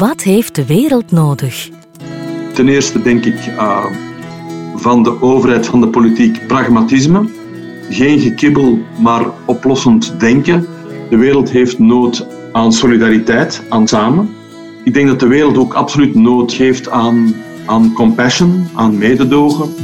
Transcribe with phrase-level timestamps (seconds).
[0.00, 1.68] Wat heeft de wereld nodig?
[2.54, 3.84] Ten eerste denk ik uh,
[4.74, 7.28] van de overheid, van de politiek, pragmatisme.
[7.90, 10.66] Geen gekibbel, maar oplossend denken.
[11.10, 14.34] De wereld heeft nood aan solidariteit, aan samen.
[14.84, 17.34] Ik denk dat de wereld ook absoluut nood heeft aan,
[17.66, 19.74] aan compassion, aan mededogen.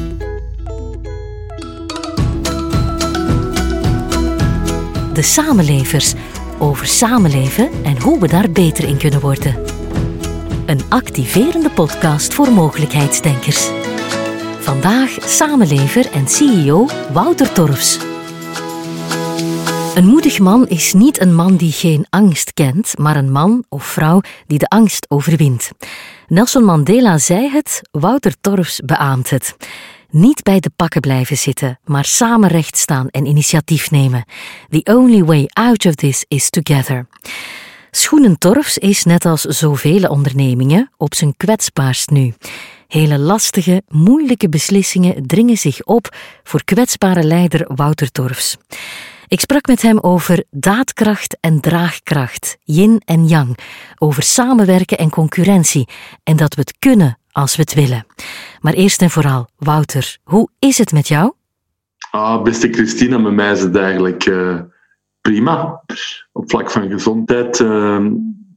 [5.12, 6.14] De samenlevers
[6.58, 9.76] over samenleven en hoe we daar beter in kunnen worden.
[10.66, 13.70] Een activerende podcast voor mogelijkheidsdenkers.
[14.60, 17.98] Vandaag samenlever en CEO Wouter Torfs.
[19.94, 23.84] Een moedig man is niet een man die geen angst kent, maar een man of
[23.84, 25.70] vrouw die de angst overwint.
[26.28, 29.56] Nelson Mandela zei het, Wouter Torfs beaamt het.
[30.10, 34.24] Niet bij de pakken blijven zitten, maar samen recht staan en initiatief nemen.
[34.68, 37.06] The only way out of this is together.
[37.96, 42.34] Schoenentorfs is net als zoveel ondernemingen op zijn kwetsbaarst nu.
[42.88, 48.56] Hele lastige, moeilijke beslissingen dringen zich op voor kwetsbare leider Wouter Torfs.
[49.28, 53.58] Ik sprak met hem over daadkracht en draagkracht, yin en yang,
[53.98, 55.88] over samenwerken en concurrentie
[56.22, 58.06] en dat we het kunnen als we het willen.
[58.60, 61.32] Maar eerst en vooral, Wouter, hoe is het met jou?
[62.10, 64.60] Ah, beste Christina, met mij is het eigenlijk uh,
[65.30, 65.82] prima.
[66.32, 68.06] Op vlak van gezondheid uh,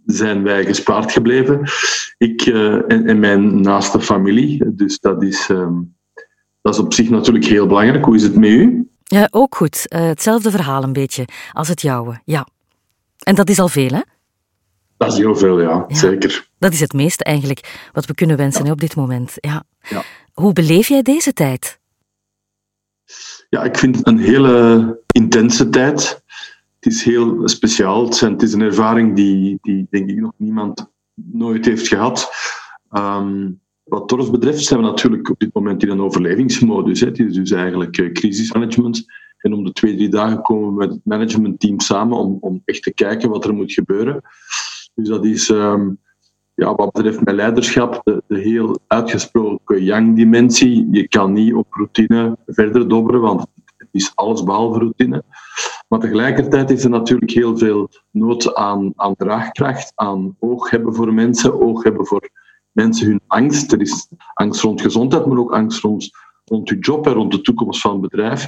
[0.06, 1.70] zijn wij gespaard gebleven.
[2.18, 4.74] Ik uh, en, en, mijn naaste familie.
[4.74, 5.74] Dus dat is, ehm,
[6.62, 8.06] dat is op zich natuurlijk heel belangrijk.
[8.06, 8.90] Hoe is het met u?
[9.04, 9.86] Ja, ook goed.
[9.88, 12.48] hetzelfde verhaal een beetje als het jouwe, ja.
[13.20, 14.02] En dat is al veel, hè?
[14.98, 16.48] Dat is heel veel, ja, zeker.
[16.60, 19.34] Dat is het meeste eigenlijk wat we kunnen wensen op dit moment.
[19.36, 19.64] Ja.
[19.82, 20.04] ja.
[20.34, 21.80] Hoe beleef jij deze tijd?
[23.50, 26.19] Ja, ik vind het een hele intense tijd.
[26.80, 28.08] Het is heel speciaal.
[28.08, 32.32] Het, is een ervaring die, die, denk ik, nog niemand nooit heeft gehad.
[32.92, 37.00] Um, wat Torres betreft zijn we natuurlijk op dit moment in een overlevingsmodus.
[37.00, 39.06] Het is dus eigenlijk uh, crisismanagement.
[39.38, 42.84] En om de twee, drie dagen komen we met het managementteam samen om, om echt
[42.84, 44.22] te kijken wat er moet gebeuren.
[44.94, 46.00] Dus dat is, um,
[46.56, 50.88] ja, wat betreft mijn leiderschap, de, de heel uitgesproken yang-dimensie.
[50.92, 53.46] Je kan niet op routine verder dobberen, want
[53.78, 55.24] het is alles behalve routine.
[55.88, 61.14] Maar tegelijkertijd is er natuurlijk heel veel nood aan, aan draagkracht, aan oog hebben voor
[61.14, 62.30] mensen, oog hebben voor
[62.72, 63.72] mensen hun angst.
[63.72, 66.10] Er is angst rond gezondheid, maar ook angst rond,
[66.46, 68.48] rond je job en rond de toekomst van het bedrijf.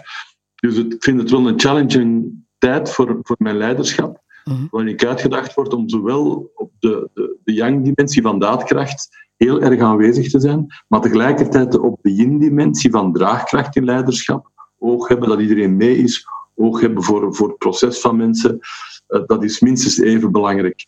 [0.56, 4.22] Dus ik vind het wel een challenging tijd voor, voor mijn leiderschap.
[4.44, 4.68] -hmm.
[4.72, 9.82] waarin ik uitgedacht word om zowel op de, de, de yang-dimensie van daadkracht heel erg
[9.82, 15.40] aanwezig te zijn, maar tegelijkertijd op de yin-dimensie van draagkracht in leiderschap, oog hebben dat
[15.40, 16.26] iedereen mee is,
[16.62, 18.60] oog hebben voor, voor het proces van mensen,
[19.10, 20.86] uh, dat is minstens even belangrijk.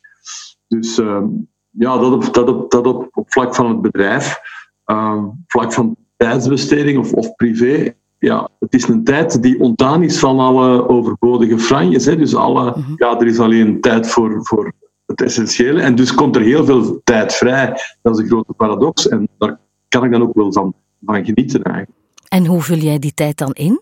[0.67, 1.23] Dus uh,
[1.69, 4.39] ja, dat op, dat op, dat op, op vlak van het bedrijf,
[4.85, 10.19] uh, vlak van tijdsbesteding of, of privé, ja, het is een tijd die ontdaan is
[10.19, 12.05] van alle overbodige franjes.
[12.05, 12.15] Hè.
[12.15, 12.93] Dus alle, mhm.
[12.95, 14.73] ja, er is alleen tijd voor, voor
[15.05, 15.81] het essentiële.
[15.81, 17.77] En dus komt er heel veel tijd vrij.
[18.01, 19.07] Dat is een grote paradox.
[19.07, 20.73] En daar kan ik dan ook wel van,
[21.05, 21.97] van genieten eigenlijk.
[22.27, 23.81] En hoe vul jij die tijd dan in?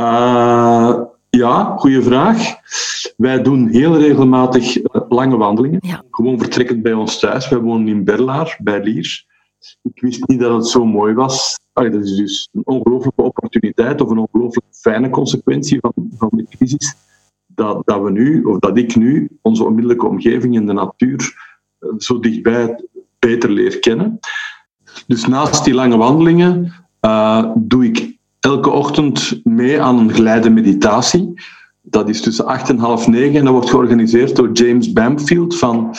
[0.00, 0.45] Uh,
[1.36, 2.54] ja, goede vraag.
[3.16, 5.80] Wij doen heel regelmatig eh, lange wandelingen.
[6.10, 7.48] Gewoon vertrekkend bij ons thuis.
[7.48, 9.26] Wij wonen in Berlaar, bij Liers.
[9.82, 11.58] Ik wist niet dat het zo mooi was.
[11.72, 16.46] Allee, dat is dus een ongelooflijke opportuniteit of een ongelooflijk fijne consequentie van, van de
[16.50, 16.94] crisis.
[17.46, 21.34] Dat, dat we nu, of dat ik nu, onze onmiddellijke omgeving in de natuur
[21.78, 22.84] eh, zo dichtbij
[23.18, 24.18] beter leer kennen.
[25.06, 28.15] Dus naast die lange wandelingen uh, doe ik
[28.46, 31.32] elke ochtend mee aan een geleide meditatie.
[31.82, 35.94] Dat is tussen acht en half negen en dat wordt georganiseerd door James Bamfield van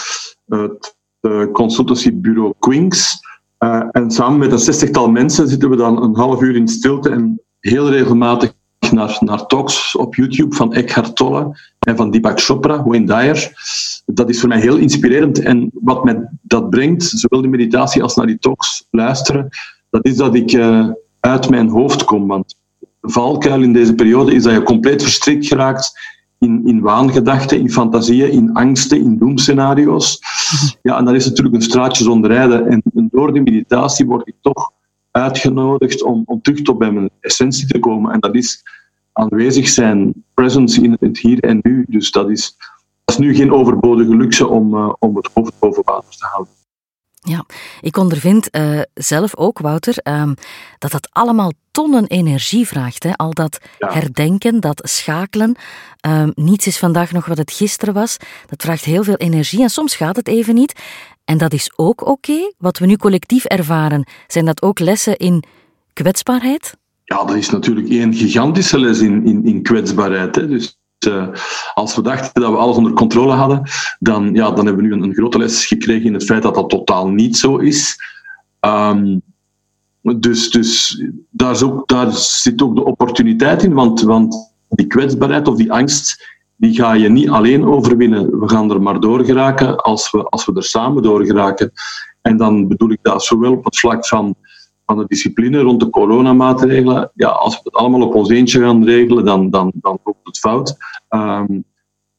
[0.46, 0.96] het
[1.52, 3.20] consultancybureau Quinks.
[3.60, 7.10] Uh, en samen met een zestigtal mensen zitten we dan een half uur in stilte
[7.10, 8.54] en heel regelmatig
[8.92, 13.52] naar, naar talks op YouTube van Eckhart Tolle en van Deepak Chopra, Wayne Dyer.
[14.06, 15.40] Dat is voor mij heel inspirerend.
[15.40, 19.50] En wat mij dat brengt, zowel die meditatie als naar die talks luisteren,
[19.90, 20.90] dat is dat ik uh,
[21.28, 22.28] uit mijn hoofd kom.
[22.28, 27.60] Want de valkuil in deze periode is dat je compleet verstrikt geraakt in, in waangedachten,
[27.60, 30.20] in fantasieën, in angsten, in doemscenario's.
[30.82, 32.68] Ja, en dat is natuurlijk een straatje zonder rijden.
[32.68, 34.72] En, door die meditatie word ik toch
[35.12, 38.12] uitgenodigd om, om terug tot bij mijn essentie te komen.
[38.12, 38.64] En dat is
[39.14, 41.86] aanwezig zijn, presence in het hier en nu.
[41.90, 42.58] Dus dat is,
[43.06, 46.54] is nu geen overbodige luxe om, uh, om het hoofd boven water te houden.
[47.30, 47.46] Ja,
[47.82, 50.34] ik ondervind uh, zelf ook, Wouter, um,
[50.78, 53.04] dat dat allemaal tonnen energie vraagt.
[53.04, 53.14] Hè?
[53.16, 53.92] Al dat ja.
[53.94, 55.56] herdenken, dat schakelen.
[56.08, 58.18] Um, niets is vandaag nog wat het gisteren was.
[58.46, 60.80] Dat vraagt heel veel energie en soms gaat het even niet.
[61.26, 62.12] En dat is ook oké.
[62.12, 62.54] Okay.
[62.58, 65.44] Wat we nu collectief ervaren, zijn dat ook lessen in
[65.94, 66.78] kwetsbaarheid?
[67.04, 70.36] Ja, dat is natuurlijk één gigantische les in, in, in kwetsbaarheid.
[70.36, 70.48] Hè.
[70.48, 71.28] Dus uh,
[71.74, 73.62] als we dachten dat we alles onder controle hadden,
[74.00, 76.56] dan, ja, dan hebben we nu een, een grote les gekregen in het feit dat
[76.56, 77.96] dat totaal niet zo is.
[78.62, 79.22] Um,
[80.02, 85.56] dus dus daar, ook, daar zit ook de opportuniteit in, want, want die kwetsbaarheid of
[85.56, 88.40] die angst, die ga je niet alleen overwinnen.
[88.40, 91.72] We gaan er maar door geraken als we, als we er samen door geraken.
[92.22, 94.36] En dan bedoel ik dat zowel op het vlak van
[94.88, 98.84] van de discipline rond de coronamaatregelen, ja, als we het allemaal op ons eentje gaan
[98.84, 100.76] regelen, dan, dan, dan loopt het fout.
[101.10, 101.64] Um,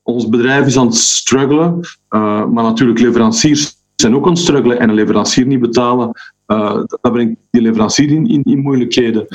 [0.02, 1.80] ons bedrijf is aan het struggelen,
[2.10, 6.10] uh, maar natuurlijk leveranciers zijn ook aan het struggelen en een leverancier niet betalen,
[6.46, 9.26] uh, dat brengt die leverancier in, in, in, moeilijkheden.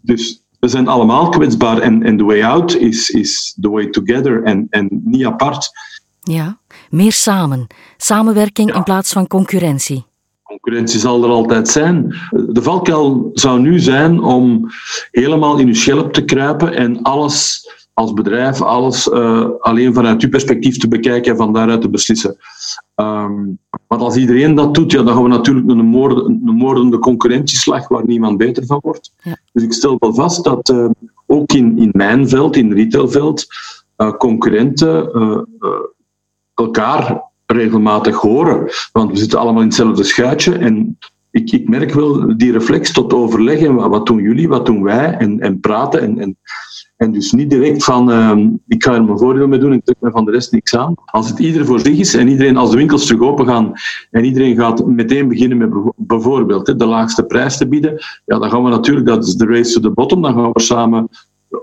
[0.00, 4.42] Dus we zijn allemaal kwetsbaar en, en the way out is, is the way together
[4.42, 5.70] en, en niet apart.
[6.20, 6.58] Ja,
[6.90, 7.66] meer samen.
[7.96, 8.76] Samenwerking ja.
[8.76, 10.06] in plaats van concurrentie.
[10.60, 12.14] Concurrentie zal er altijd zijn.
[12.30, 14.70] De valkuil zou nu zijn om
[15.10, 20.28] helemaal in uw schelp te kruipen en alles als bedrijf, alles uh, alleen vanuit uw
[20.28, 22.36] perspectief te bekijken en van daaruit te beslissen.
[22.94, 26.98] Um, want als iedereen dat doet, ja, dan gaan we natuurlijk een, moord, een moordende
[26.98, 29.12] concurrentieslag waar niemand beter van wordt.
[29.22, 29.36] Ja.
[29.52, 30.90] Dus ik stel wel vast dat uh,
[31.26, 33.46] ook in, in mijn veld, in het retailveld,
[33.96, 35.10] uh, concurrenten
[36.54, 38.70] elkaar regelmatig horen.
[38.92, 40.54] Want we zitten allemaal in hetzelfde schuitje.
[40.54, 40.98] En
[41.30, 43.74] ik, ik merk wel die reflex tot overleggen.
[43.74, 45.16] Wat doen jullie, wat doen wij?
[45.16, 46.00] En, en praten.
[46.00, 46.36] En, en,
[46.96, 49.84] en dus niet direct van, uh, ik ga er mijn voordeel mee doen en ik
[49.84, 50.94] trek me van de rest niks aan.
[51.04, 53.72] Als het ieder voor zich is en iedereen, als de winkels terug open gaan
[54.10, 58.64] en iedereen gaat meteen beginnen met bijvoorbeeld de laagste prijs te bieden, ja, dan gaan
[58.64, 61.08] we natuurlijk, dat is de race to the bottom, dan gaan we samen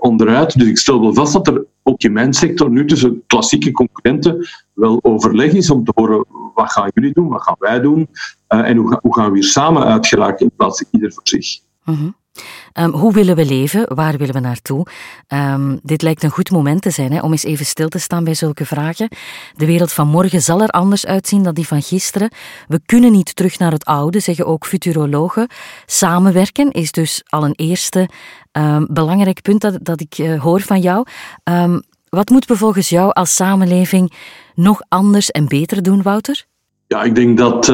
[0.00, 0.58] onderuit.
[0.58, 4.48] Dus ik stel wel vast dat er ook in mijn sector nu tussen klassieke concurrenten
[4.72, 6.24] wel overleg is om te horen
[6.54, 8.08] wat gaan jullie doen, wat gaan wij doen
[8.48, 11.58] uh, en hoe, hoe, gaan we hier samen uitgeraken in plaats van ieder voor zich.
[11.82, 12.14] -hmm.
[12.78, 13.94] Um, hoe willen we leven?
[13.94, 14.86] Waar willen we naartoe?
[15.28, 18.24] Um, dit lijkt een goed moment te zijn hè, om eens even stil te staan
[18.24, 19.08] bij zulke vragen.
[19.56, 22.30] De wereld van morgen zal er anders uitzien dan die van gisteren.
[22.68, 25.48] We kunnen niet terug naar het oude, zeggen ook futurologen.
[25.86, 28.08] Samenwerken is dus al een eerste
[28.52, 31.06] um, belangrijk punt dat, dat ik uh, hoor van jou.
[32.08, 34.12] wat moeten we volgens jou als samenleving
[34.54, 36.44] nog anders en beter doen, Wouter?
[36.86, 37.68] Ja, ik denk dat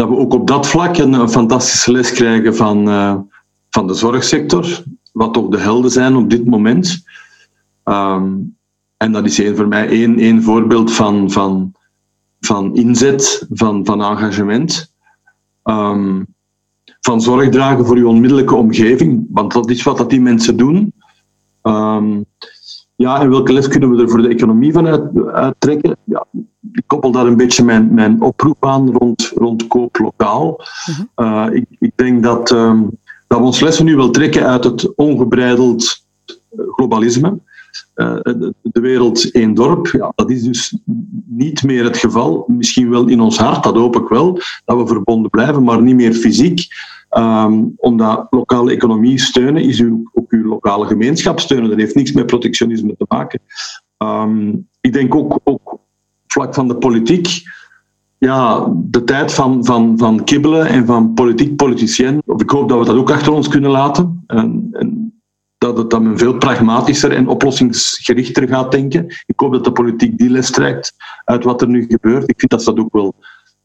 [0.00, 3.16] dat we ook op dat vlak een, fantastische les krijgen van, uh,
[3.70, 4.82] van de zorgsector,
[5.12, 7.02] wat toch de helden zijn op dit moment.
[7.84, 8.56] Um,
[8.96, 11.72] en dat is een, voor mij één, één voorbeeld van, van,
[12.40, 14.92] van inzet, van, van engagement.
[15.64, 16.26] Um,
[17.00, 20.92] van zorg dragen voor uw onmiddellijke omgeving, want dat is wat dat die mensen doen.
[21.62, 22.24] Um,
[23.00, 25.96] ja, en welke les kunnen we er voor de economie van uit, trekken?
[26.04, 26.26] Ja,
[26.72, 30.60] ik koppel daar een beetje mijn, mijn oproep aan rond, rond koop lokaal.
[31.16, 32.90] uh, ik, ik, denk dat, um,
[33.26, 36.04] dat we ons lessen nu wel trekken uit het ongebreideld
[36.56, 37.38] globalisme.
[37.94, 38.16] Uh,
[38.62, 40.78] de wereld één dorp, ja, dat is dus
[41.26, 42.44] niet meer het geval.
[42.46, 45.94] Misschien wel in ons hart, dat hoop ik wel, dat we verbonden blijven, maar niet
[45.94, 46.66] meer fysiek.
[47.18, 51.70] Um, omdat lokale economie steunen is u, ook uw lokale gemeenschap steunen.
[51.70, 53.40] Dat heeft niks met protectionisme te maken.
[53.98, 55.78] Um, ik denk ook, ook
[56.26, 57.42] vlak van de politiek.
[58.18, 62.22] Ja, de tijd van, van, van kibbelen en van politiek politicien.
[62.36, 64.24] Ik hoop dat we dat ook achter ons kunnen laten.
[64.26, 65.20] En, en
[65.58, 69.06] dat, het, dat men veel pragmatischer en oplossingsgerichter gaat denken.
[69.26, 70.94] Ik hoop dat de politiek die les trekt
[71.24, 72.28] uit wat er nu gebeurt.
[72.28, 73.14] Ik vind dat ze dat ook wel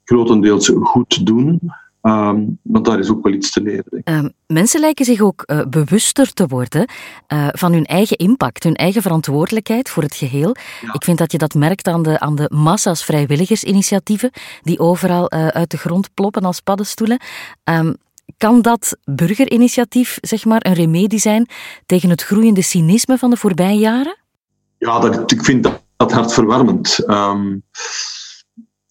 [0.03, 1.59] grotendeels goed doen.
[2.05, 4.01] Um, want daar is ook wel iets te leren.
[4.03, 6.89] Um, mensen lijken zich ook uh, bewuster te worden
[7.33, 10.55] uh, van hun eigen impact, hun eigen verantwoordelijkheid voor het geheel.
[10.81, 10.93] Ja.
[10.93, 14.31] Ik vind dat je dat merkt aan de, aan de massa's vrijwilligersinitiatieven
[14.61, 17.21] die overal uh, uit de grond ploppen als paddenstoelen.
[17.63, 17.95] Um,
[18.37, 21.49] kan dat burgerinitiatief zeg maar, een remedie zijn
[21.85, 24.17] tegen het groeiende cynisme van de voorbije jaren?
[24.77, 26.99] Ja, dat, ik vind dat, dat hartverwarmend.
[27.07, 27.63] Um,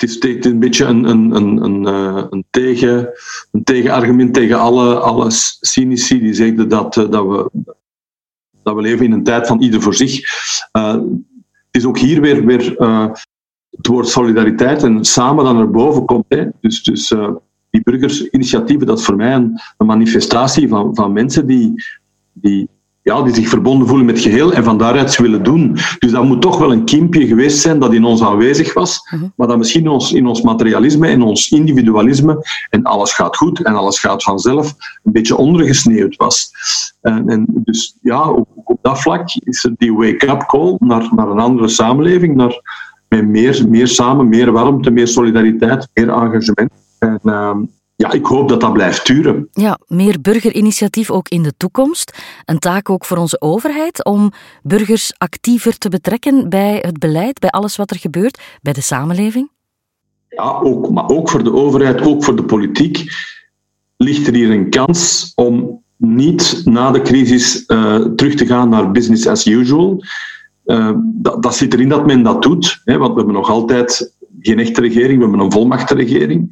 [0.08, 3.10] is een beetje een, een, een, een, eh, tegen,
[3.52, 5.26] een tegenargument tegen alle, alle
[5.60, 7.50] cynici die zeggen dat, eh, dat, we,
[8.62, 10.20] dat we leven in een tijd van ieder voor zich.
[10.72, 12.74] Uh, het is ook hier weer, weer
[13.70, 16.24] het woord solidariteit en samen dan naar boven komt.
[16.28, 16.46] Hè.
[16.60, 17.34] Dus, dus uh,
[17.70, 21.72] die burgersinitiatieven, dat is voor mij een, een manifestatie van, van mensen die,
[22.32, 22.68] die
[23.04, 25.76] ja, die zich verbonden voelen met het geheel en van daaruit willen doen.
[25.98, 29.28] Dus dat moet toch wel een kiempje geweest zijn dat in ons aanwezig was, mhm.
[29.36, 33.64] maar dat misschien in ons, in ons materialisme en ons individualisme en alles gaat goed
[33.64, 36.50] en alles gaat vanzelf een beetje ondergesneeuwd was.
[37.00, 41.28] En, en dus ja, op, op, dat vlak is er die wake-up call naar, naar
[41.28, 42.60] een andere samenleving, naar
[43.08, 46.70] met meer, meer samen, meer warmte, meer solidariteit, meer engagement.
[46.98, 47.56] En, uh,
[47.96, 49.48] ja, ik hoop dat dat blijft duren.
[49.52, 52.18] Ja, meer burgerinitiatief ook in de toekomst.
[52.44, 54.32] Een taak ook voor onze overheid om
[54.62, 59.50] burgers actiever te betrekken bij het beleid, bij alles wat er gebeurt, bij de samenleving?
[60.28, 63.04] Ja, ook, maar ook voor de overheid, ook voor de politiek,
[63.96, 68.90] ligt er hier een kans om niet na de crisis uh, terug te gaan naar
[68.90, 70.04] business as usual.
[70.64, 74.13] Uh, dat, dat, zit erin dat men dat doet, hè, want we hebben nog altijd
[74.40, 76.48] geen echte regering, we hebben een volmachtenregering.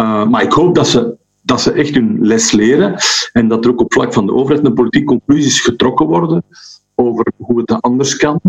[0.00, 2.94] Uh, maar ik hoop dat ze, dat ze echt hun les leren
[3.32, 6.44] en dat er ook op vlak van de overheid en politiek conclusies getrokken worden
[6.94, 8.40] over hoe het anders kan.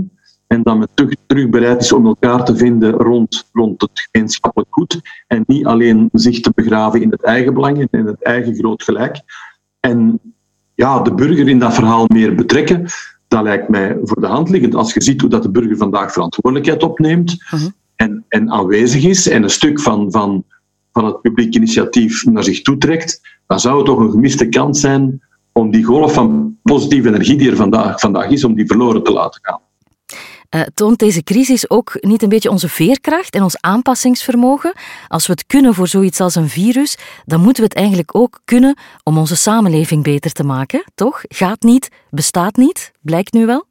[0.47, 4.73] En dat men terug, terug bereid is om elkaar te vinden rond, rond het gemeenschappelijk
[4.73, 5.01] goed.
[5.27, 8.83] En niet alleen zich te begraven in het eigen belang en in het eigen groot
[8.83, 9.21] gelijk.
[9.79, 10.19] En
[10.75, 12.85] ja, de burger in dat verhaal meer betrekken,
[13.27, 14.75] dat lijkt mij voor de hand liggend.
[14.75, 19.27] Als je ziet hoe dat de burger vandaag verantwoordelijkheid opneemt, mhm en, en aanwezig is
[19.27, 20.43] en een stuk van, van,
[20.93, 25.21] van het publiek initiatief naar zich toetrekt, dan zou het toch een gemiste kans zijn
[25.51, 29.11] om die golf van positieve energie die er vandaag, vandaag is, om die verloren te
[29.11, 29.59] laten gaan.
[30.55, 34.73] Uh, toont deze crisis ook niet een beetje onze veerkracht en ons aanpassingsvermogen?
[35.07, 38.41] Als we het kunnen voor zoiets als een virus, dan moeten we het eigenlijk ook
[38.45, 41.21] kunnen om onze samenleving beter te maken, toch?
[41.27, 43.65] Gaat niet, bestaat niet, blijkt nu wel?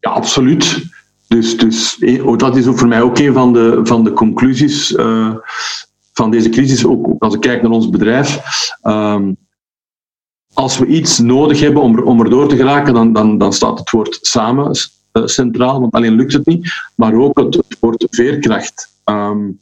[0.00, 0.84] Ja, absoluut.
[1.32, 4.12] Dus, dus eh, oh, dat is ook voor mij ook een van de, van de
[4.12, 5.34] conclusies uh,
[6.12, 6.86] van deze crisis.
[6.86, 8.40] Ook als ik kijk naar ons bedrijf.
[8.82, 9.36] Um,
[10.52, 13.90] als we iets nodig hebben om, om erdoor te geraken, dan, dan, dan staat het
[13.90, 14.66] woord samen
[15.12, 16.72] uh, centraal, want alleen lukt het niet.
[16.94, 18.92] Maar ook het, woord veerkracht.
[19.04, 19.60] Um,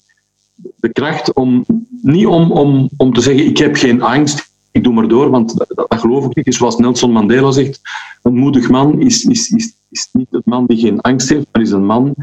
[0.76, 1.64] de kracht om,
[2.02, 5.56] niet om, om, om te zeggen, ik heb geen angst, ik doe maar door, want
[5.56, 6.44] dat, geloof ik niet.
[6.44, 7.80] Dus zoals Nelson Mandela zegt,
[8.22, 11.62] een moedig man is, is, is, is niet een man die geen angst heeft, maar
[11.62, 12.14] is een man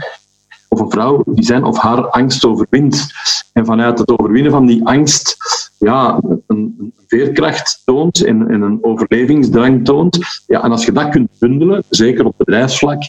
[0.70, 3.12] of een vrouw die zijn of haar angst overwint.
[3.54, 5.38] En vanuit het overwinnen van die angst
[5.77, 10.20] ja, een, een veerkracht toont en, en, een overlevingsdrang toont.
[10.48, 13.01] Ja, en als je dat kunt bundelen, zeker op bedrijfsvlak,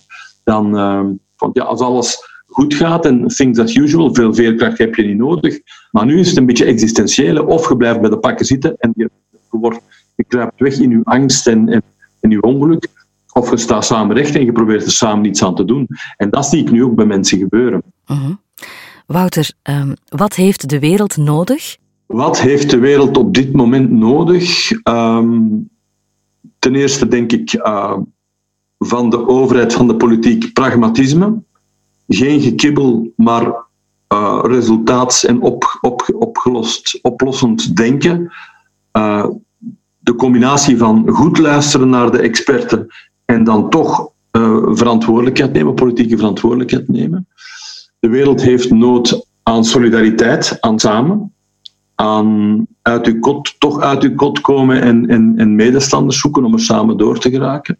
[0.44, 1.04] dan, uh,
[1.36, 5.16] want ja, als alles goed gaat en things as usual, veel veerkracht heb je niet
[5.16, 5.60] nodig.
[5.90, 8.92] Maar nu is het een beetje existentiële, of je blijft bij de pakken zitten en
[8.96, 9.10] je,
[9.58, 9.80] wordt,
[10.14, 11.82] je kruipt weg in je angst en, en,
[12.20, 12.88] en je ongeluk.
[13.32, 15.86] Of je staat samen recht en je probeert er samen iets aan te doen.
[16.16, 17.82] En dat zie ik nu ook bij mensen gebeuren.
[18.06, 18.30] Uh
[19.06, 21.76] Wouter, um, wat heeft de wereld nodig?
[22.06, 24.70] Wat heeft de wereld op dit moment nodig?
[24.84, 25.68] Um,
[26.58, 27.96] ten eerste denk ik uh,
[28.78, 31.42] van de overheid, van de politiek, pragmatisme.
[32.08, 33.66] Geen gekibbel, maar
[34.12, 38.32] uh, resultaats- en op, op, opgelost, oplossend denken.
[38.92, 39.26] Uh,
[40.08, 42.86] de combinatie van goed luisteren naar de experten
[43.24, 47.28] en dan toch uh, verantwoordelijkheid nemen, politieke verantwoordelijkheid nemen.
[47.98, 51.32] De wereld heeft nood aan solidariteit, aan samen,
[51.94, 56.52] aan uit uw kot, toch uit uw kot komen en, en, en medestanders zoeken om
[56.52, 57.78] er samen door te geraken.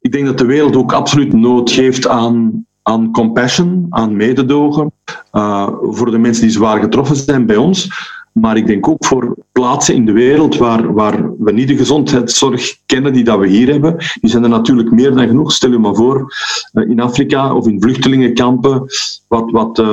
[0.00, 4.92] Ik denk dat de wereld ook absoluut nood heeft aan, aan compassion, aan mededogen,
[5.32, 7.88] uh, voor de mensen die zwaar getroffen zijn bij ons.
[8.32, 12.78] Maar ik denk ook voor plaatsen in de wereld waar, waar we niet de gezondheidszorg
[12.86, 13.96] kennen die dat we hier hebben.
[14.20, 15.52] Die zijn er natuurlijk meer dan genoeg.
[15.52, 16.34] Stel je maar voor,
[16.72, 18.86] eh, in Afrika of in vluchtelingenkampen,
[19.28, 19.86] wat, wat uh,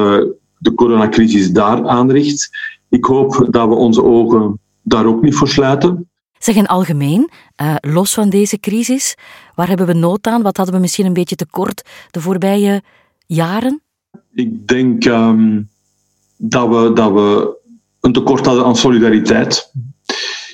[0.57, 2.49] de coronacrisis daar aanricht.
[2.89, 6.09] Ik hoop dat we onze ogen daar ook niet voor sluiten.
[6.39, 7.29] Zeg in algemeen,
[7.61, 9.15] uh, los van deze crisis,
[9.55, 10.41] waar hebben we nood aan?
[10.41, 12.83] Wat hadden we misschien een beetje tekort de voorbije
[13.25, 13.81] jaren?
[14.33, 15.69] Ik denk um,
[16.37, 17.57] dat, we, dat we
[18.05, 19.71] een tekort hadden aan solidariteit.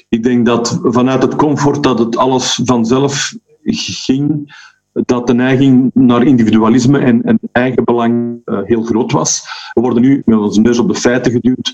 [0.10, 4.54] Ik denk dat vanuit het comfort dat het alles vanzelf ging,
[4.94, 9.44] dat de neiging naar individualisme en, en eigenbelang uh, heel groot was.
[9.74, 11.74] We worden nu met onze neus op de feiten geduwd,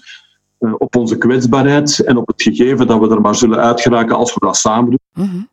[0.60, 4.34] uh, op onze kwetsbaarheid en op het gegeven dat we er maar zullen uitgeraken als
[4.34, 5.00] we dat samen doen.
[5.14, 5.50] -hmm.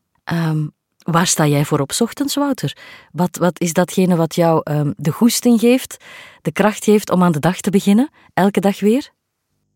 [0.51, 2.77] um, waar sta jij voor op ochtends, Wouter?
[3.13, 6.05] Wat, wat is datgene wat jou um, de goesting geeft,
[6.43, 9.13] de kracht geeft om aan de dag te beginnen, elke dag weer?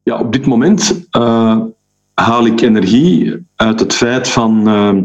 [0.03, 1.59] Ja, op dit moment uh,
[2.15, 5.03] haal ik energie uit het feit van uh,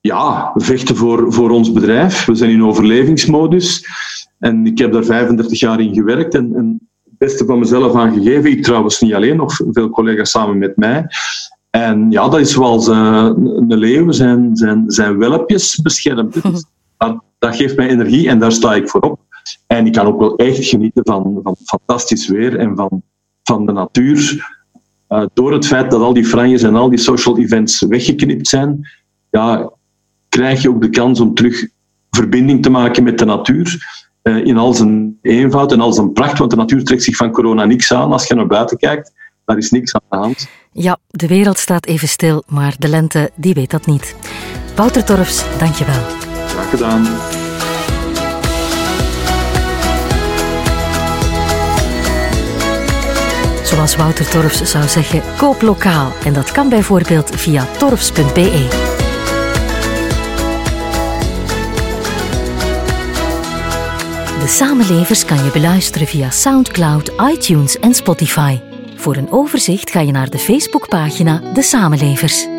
[0.00, 2.24] ja, vechten voor, voor ons bedrijf.
[2.24, 3.86] We zijn in overlevingsmodus
[4.38, 8.12] en ik heb daar 35 jaar in gewerkt en, en het beste van mezelf aan
[8.12, 8.50] gegeven.
[8.50, 11.06] Ik trouwens niet alleen, nog veel collega's samen met mij.
[11.70, 16.42] En ja, dat is zoals uh, een leeuw zijn, zijn, zijn welpjes beschermt.
[16.42, 16.64] Dus
[16.96, 19.20] dat, dat, geeft mij energie en daar sta ik voor op.
[19.66, 23.02] En ik kan ook wel echt genieten van, van fantastisch weer en van,
[23.48, 24.46] van de natuur.
[25.08, 28.88] Uh, door het feit dat al die franjes en al die social events weggeknipt zijn,
[29.30, 29.70] ja,
[30.28, 31.66] krijg je ook de kans om terug
[32.10, 33.76] verbinding te maken met de natuur.
[34.22, 37.30] Uh, in al zijn eenvoud en al zijn pracht, want de natuur trekt zich van
[37.30, 39.12] corona niks aan als je naar buiten kijkt.
[39.44, 40.48] Daar is niks aan de hand.
[40.72, 44.16] Ja, de wereld staat even stil, maar de lente die weet dat niet.
[44.76, 46.02] Wouter Torfs, dankjewel.
[46.46, 47.06] Graag gedaan.
[53.68, 56.12] Zoals Wouter Torfs zou zeggen, koop lokaal.
[56.24, 58.66] En dat kan bijvoorbeeld via torfs.be.
[64.40, 68.58] De Samenlevers kan je beluisteren via Soundcloud, iTunes en Spotify.
[68.96, 72.57] Voor een overzicht ga je naar de Facebookpagina De Samenlevers.